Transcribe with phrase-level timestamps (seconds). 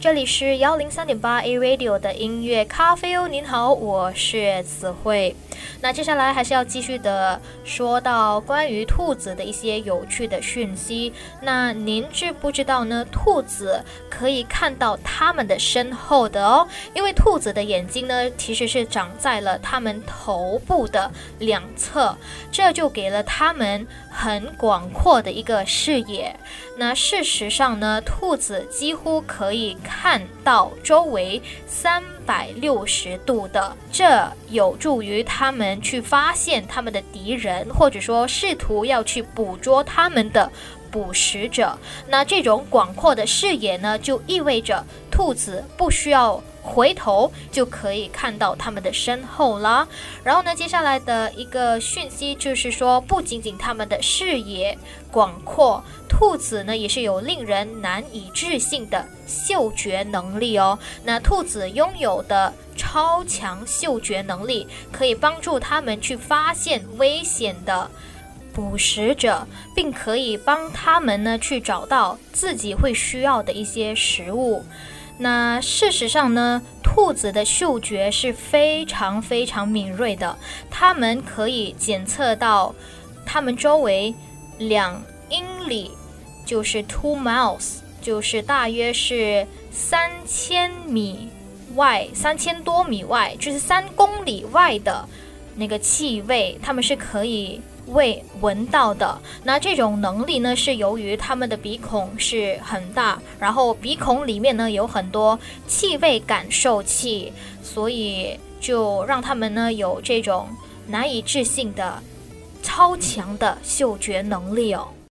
[0.00, 5.36] 这里是幺零三点八 A Radio 的音乐咖啡哦，您好，我是子慧。
[5.82, 11.12] 那接下来还是要继续的说到关于兔子的一些有趣的讯息。
[11.42, 13.04] 那您知不知道呢？
[13.12, 21.10] 兔子可以看到它们的身后的哦，因为兔子的眼睛呢其实是长在了它们头部的
[21.40, 22.16] 两侧，
[22.50, 26.34] 这就给了它们很广阔的一个视野。
[26.78, 29.76] 那事实上呢，兔子几乎可以。
[29.90, 40.50] 看到周围三百六十度的，这有助于他们去发现他们的敌人，或者说试图要去捕捉他们的
[40.90, 41.78] 捕食者。
[42.08, 46.42] 那这种广阔的视野呢，就意味着兔子不需要。
[46.62, 49.88] 回头就可以看到他们的身后了。
[50.22, 54.76] 然后呢，接下来的一个讯息就是说，不仅仅他们的视野
[55.10, 60.78] 广阔，兔子呢也是有令人难以置信的嗅觉能力哦。
[61.02, 67.90] 那兔子拥有的超强嗅觉能力，可以帮助他们去发现危险的
[68.52, 74.64] 捕食者，并可以帮他们呢去找到自己会需要的一些食物。
[75.18, 80.38] 那事实上呢，兔子的嗅觉是非常非常敏锐的，
[80.70, 82.74] 它们可以检测到
[83.26, 84.14] 它们周围
[84.58, 85.90] 两英里，
[86.46, 91.28] 就是 two miles，就是大约是三千米
[91.74, 95.06] 外，三千多米外，就是三公里外的
[95.60, 97.60] 那个气味，它们是可以。
[97.86, 105.36] 味闻到的，那这种能力呢，是由于他们的鼻孔是很大，然后鼻孔里面呢有很多
[105.66, 107.32] 气味感受器，
[107.64, 110.46] 所以就让他们呢有这种
[110.86, 112.00] 难以置信的
[112.62, 114.86] 超强的嗅觉能力哦。